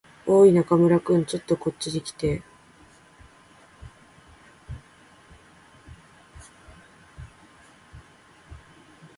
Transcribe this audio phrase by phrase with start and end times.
[0.25, 1.23] おーい、中村君。
[1.27, 2.41] ちょっとこっちに来て。